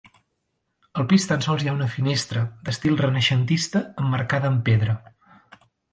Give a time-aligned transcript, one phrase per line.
[1.01, 4.97] Al pis tan sols hi ha una finestra, d'estil renaixentista, emmarcada amb pedra.